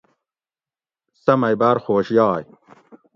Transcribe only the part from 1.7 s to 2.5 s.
خوش یائ